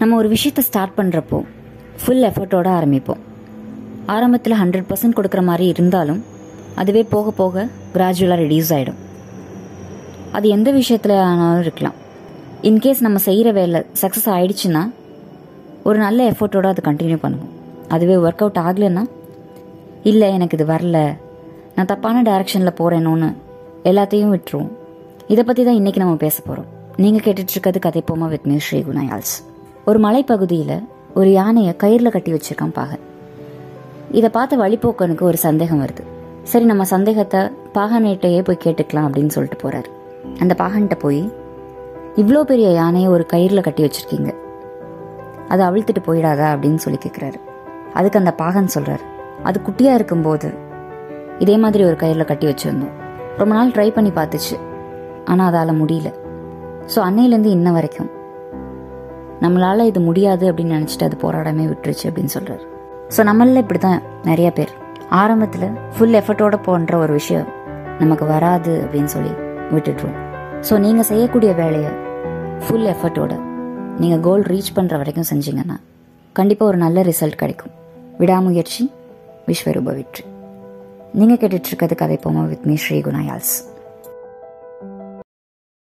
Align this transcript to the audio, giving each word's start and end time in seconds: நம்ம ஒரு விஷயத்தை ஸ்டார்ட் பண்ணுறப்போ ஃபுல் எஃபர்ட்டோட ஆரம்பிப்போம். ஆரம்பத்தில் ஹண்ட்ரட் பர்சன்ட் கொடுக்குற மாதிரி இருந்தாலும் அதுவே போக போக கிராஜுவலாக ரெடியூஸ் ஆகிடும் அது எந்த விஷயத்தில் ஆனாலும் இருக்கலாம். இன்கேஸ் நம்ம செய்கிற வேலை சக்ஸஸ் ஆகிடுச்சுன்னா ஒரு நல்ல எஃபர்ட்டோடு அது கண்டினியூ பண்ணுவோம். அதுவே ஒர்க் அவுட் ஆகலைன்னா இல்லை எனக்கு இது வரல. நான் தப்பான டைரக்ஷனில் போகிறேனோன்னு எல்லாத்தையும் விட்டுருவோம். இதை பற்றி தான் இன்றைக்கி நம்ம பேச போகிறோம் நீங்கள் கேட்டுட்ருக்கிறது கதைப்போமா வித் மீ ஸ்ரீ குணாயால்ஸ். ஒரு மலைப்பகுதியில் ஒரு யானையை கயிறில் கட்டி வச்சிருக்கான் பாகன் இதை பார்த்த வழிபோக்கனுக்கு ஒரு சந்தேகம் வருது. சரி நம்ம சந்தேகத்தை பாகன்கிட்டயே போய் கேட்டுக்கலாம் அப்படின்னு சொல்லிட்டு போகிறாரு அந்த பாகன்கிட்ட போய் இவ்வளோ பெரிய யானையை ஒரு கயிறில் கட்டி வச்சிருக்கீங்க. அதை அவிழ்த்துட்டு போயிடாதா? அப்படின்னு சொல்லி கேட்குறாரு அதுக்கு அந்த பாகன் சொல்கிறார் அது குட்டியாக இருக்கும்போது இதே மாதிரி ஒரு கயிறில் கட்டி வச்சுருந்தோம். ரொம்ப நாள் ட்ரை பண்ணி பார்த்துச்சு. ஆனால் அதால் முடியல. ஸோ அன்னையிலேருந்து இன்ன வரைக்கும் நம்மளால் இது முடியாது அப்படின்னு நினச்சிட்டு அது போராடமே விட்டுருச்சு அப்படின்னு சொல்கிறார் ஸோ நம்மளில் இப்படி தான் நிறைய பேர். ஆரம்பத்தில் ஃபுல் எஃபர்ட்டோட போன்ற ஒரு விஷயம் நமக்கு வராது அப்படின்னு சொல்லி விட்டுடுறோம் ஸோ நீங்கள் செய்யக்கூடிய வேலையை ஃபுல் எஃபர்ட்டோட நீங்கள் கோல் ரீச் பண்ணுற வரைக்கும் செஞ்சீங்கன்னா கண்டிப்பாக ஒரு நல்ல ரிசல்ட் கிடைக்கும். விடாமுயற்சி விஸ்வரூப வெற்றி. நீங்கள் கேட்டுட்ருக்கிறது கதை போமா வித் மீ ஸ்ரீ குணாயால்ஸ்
நம்ம 0.00 0.16
ஒரு 0.20 0.28
விஷயத்தை 0.34 0.62
ஸ்டார்ட் 0.68 0.96
பண்ணுறப்போ 0.98 1.38
ஃபுல் 2.00 2.24
எஃபர்ட்டோட 2.28 2.68
ஆரம்பிப்போம். 2.78 3.20
ஆரம்பத்தில் 4.14 4.56
ஹண்ட்ரட் 4.62 4.88
பர்சன்ட் 4.90 5.16
கொடுக்குற 5.18 5.42
மாதிரி 5.50 5.66
இருந்தாலும் 5.74 6.20
அதுவே 6.80 7.02
போக 7.14 7.30
போக 7.40 7.64
கிராஜுவலாக 7.94 8.42
ரெடியூஸ் 8.42 8.72
ஆகிடும் 8.76 9.00
அது 10.36 10.46
எந்த 10.56 10.68
விஷயத்தில் 10.80 11.14
ஆனாலும் 11.28 11.62
இருக்கலாம். 11.66 11.96
இன்கேஸ் 12.68 13.00
நம்ம 13.06 13.18
செய்கிற 13.28 13.48
வேலை 13.60 13.80
சக்ஸஸ் 14.02 14.28
ஆகிடுச்சுன்னா 14.34 14.82
ஒரு 15.88 15.98
நல்ல 16.04 16.20
எஃபர்ட்டோடு 16.32 16.70
அது 16.72 16.82
கண்டினியூ 16.90 17.18
பண்ணுவோம். 17.24 17.52
அதுவே 17.94 18.14
ஒர்க் 18.26 18.44
அவுட் 18.44 18.62
ஆகலைன்னா 18.66 19.04
இல்லை 20.10 20.28
எனக்கு 20.36 20.56
இது 20.58 20.66
வரல. 20.74 20.98
நான் 21.74 21.90
தப்பான 21.94 22.22
டைரக்ஷனில் 22.30 22.78
போகிறேனோன்னு 22.80 23.28
எல்லாத்தையும் 23.90 24.32
விட்டுருவோம். 24.36 24.72
இதை 25.32 25.42
பற்றி 25.48 25.62
தான் 25.64 25.78
இன்றைக்கி 25.80 26.02
நம்ம 26.04 26.16
பேச 26.26 26.36
போகிறோம் 26.46 26.70
நீங்கள் 27.02 27.26
கேட்டுட்ருக்கிறது 27.26 27.86
கதைப்போமா 27.86 28.28
வித் 28.32 28.48
மீ 28.50 28.56
ஸ்ரீ 28.68 28.80
குணாயால்ஸ். 28.88 29.36
ஒரு 29.88 29.98
மலைப்பகுதியில் 30.04 30.86
ஒரு 31.14 31.32
யானையை 31.32 31.74
கயிறில் 31.82 32.12
கட்டி 32.14 32.30
வச்சிருக்கான் 32.32 32.72
பாகன் 32.78 33.02
இதை 34.10 34.28
பார்த்த 34.28 34.56
வழிபோக்கனுக்கு 34.56 35.20
ஒரு 35.20 35.36
சந்தேகம் 35.36 35.82
வருது. 35.82 36.02
சரி 36.42 36.64
நம்ம 36.64 36.84
சந்தேகத்தை 36.84 37.40
பாகன்கிட்டயே 37.74 38.40
போய் 38.44 38.58
கேட்டுக்கலாம் 38.64 39.06
அப்படின்னு 39.08 39.34
சொல்லிட்டு 39.36 39.58
போகிறாரு 39.62 39.90
அந்த 40.40 40.56
பாகன்கிட்ட 40.58 40.94
போய் 40.94 41.22
இவ்வளோ 42.16 42.42
பெரிய 42.42 42.70
யானையை 42.70 43.08
ஒரு 43.08 43.26
கயிறில் 43.32 43.64
கட்டி 43.68 43.84
வச்சிருக்கீங்க. 43.86 44.32
அதை 45.48 45.66
அவிழ்த்துட்டு 45.66 46.02
போயிடாதா? 46.08 46.48
அப்படின்னு 46.54 46.82
சொல்லி 46.86 46.98
கேட்குறாரு 47.06 47.40
அதுக்கு 47.94 48.18
அந்த 48.18 48.34
பாகன் 48.42 48.74
சொல்கிறார் 48.76 49.04
அது 49.42 49.60
குட்டியாக 49.68 49.94
இருக்கும்போது 49.94 50.50
இதே 51.38 51.56
மாதிரி 51.56 51.84
ஒரு 51.84 51.96
கயிறில் 51.96 52.30
கட்டி 52.32 52.46
வச்சுருந்தோம். 52.46 52.94
ரொம்ப 53.36 53.52
நாள் 53.54 53.70
ட்ரை 53.70 53.88
பண்ணி 53.90 54.10
பார்த்துச்சு. 54.10 54.58
ஆனால் 55.24 55.48
அதால் 55.52 55.80
முடியல. 55.82 56.10
ஸோ 56.94 56.98
அன்னையிலேருந்து 57.08 57.56
இன்ன 57.58 57.70
வரைக்கும் 57.72 58.10
நம்மளால் 59.40 59.84
இது 59.84 60.00
முடியாது 60.00 60.52
அப்படின்னு 60.52 60.76
நினச்சிட்டு 60.76 61.04
அது 61.04 61.16
போராடமே 61.22 61.64
விட்டுருச்சு 61.70 62.08
அப்படின்னு 62.08 62.26
சொல்கிறார் 62.26 62.60
ஸோ 63.16 63.18
நம்மளில் 63.18 63.56
இப்படி 63.56 63.78
தான் 63.78 64.02
நிறைய 64.24 64.50
பேர். 64.50 64.70
ஆரம்பத்தில் 65.10 65.70
ஃபுல் 65.96 66.12
எஃபர்ட்டோட 66.12 66.56
போன்ற 66.62 66.98
ஒரு 66.98 67.12
விஷயம் 67.12 67.46
நமக்கு 67.98 68.26
வராது 68.26 68.82
அப்படின்னு 68.84 69.04
சொல்லி 69.04 69.30
விட்டுடுறோம் 69.74 70.16
ஸோ 70.60 70.78
நீங்கள் 70.78 71.04
செய்யக்கூடிய 71.04 71.52
வேலையை 71.52 71.90
ஃபுல் 72.64 72.86
எஃபர்ட்டோட 72.86 73.32
நீங்கள் 73.98 74.20
கோல் 74.20 74.42
ரீச் 74.42 74.74
பண்ணுற 74.76 74.96
வரைக்கும் 74.96 75.28
செஞ்சீங்கன்னா 75.30 75.76
கண்டிப்பாக 76.32 76.70
ஒரு 76.70 76.78
நல்ல 76.78 77.02
ரிசல்ட் 77.02 77.34
கிடைக்கும். 77.34 77.70
விடாமுயற்சி 78.18 78.90
விஸ்வரூப 79.48 79.82
வெற்றி. 79.82 80.24
நீங்கள் 81.14 81.36
கேட்டுட்ருக்கிறது 81.36 81.94
கதை 81.94 82.18
போமா 82.26 82.48
வித் 82.48 82.64
மீ 82.64 82.76
ஸ்ரீ 82.76 83.00
குணாயால்ஸ் 83.00 83.75